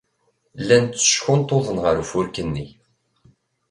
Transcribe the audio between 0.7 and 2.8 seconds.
tteckunṭuḍen ɣer ufurk-nni.